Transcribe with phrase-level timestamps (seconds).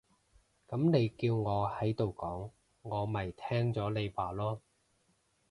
[0.67, 2.49] 噉你叫我喺度講，
[2.81, 4.59] 我咪聽咗你話囉